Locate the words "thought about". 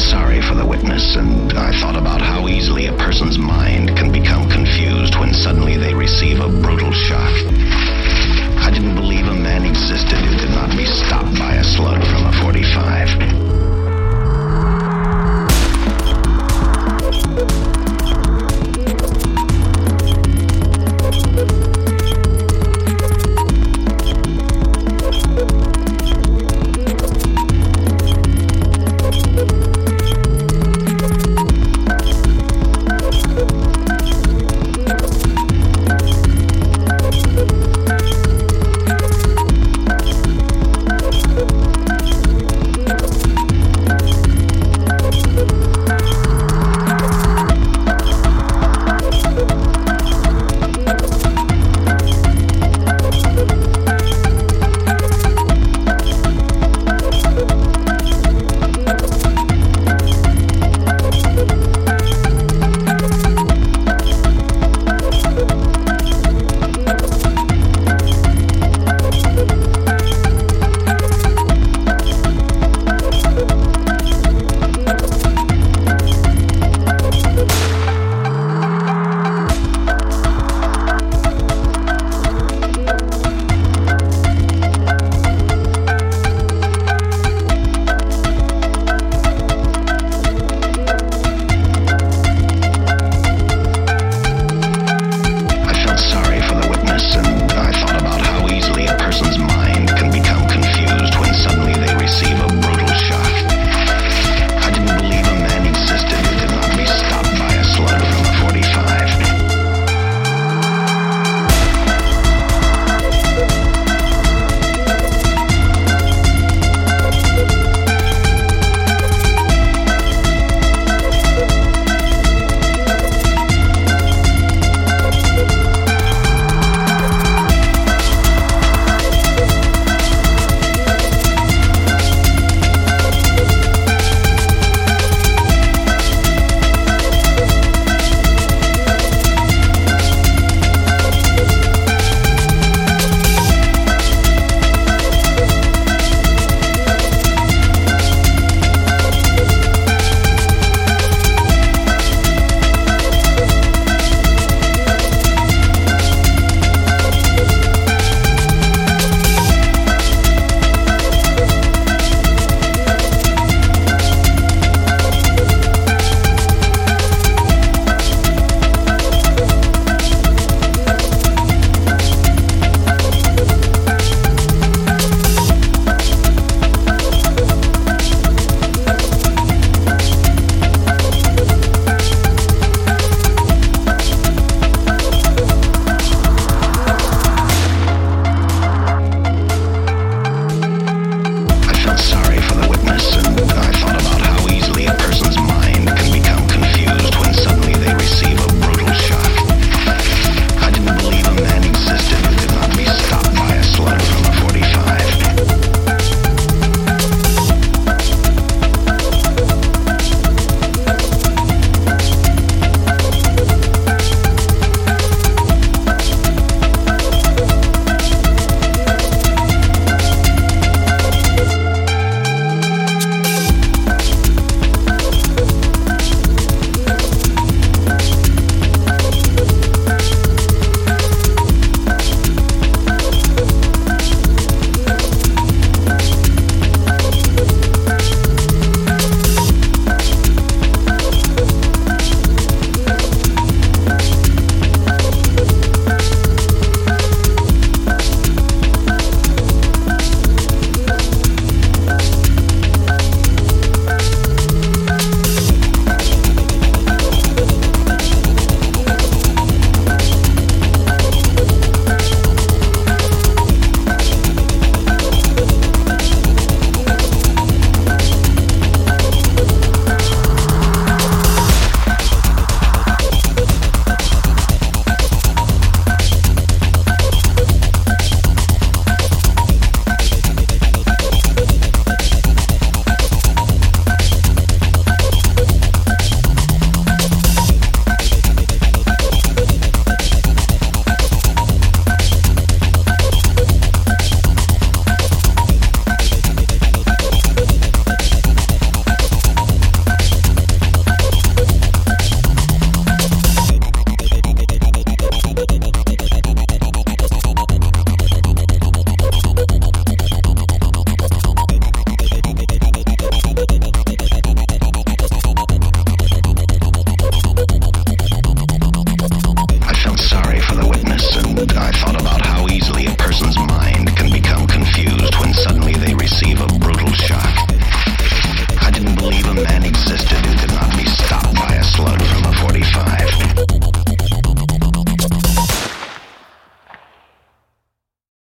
1.78-2.22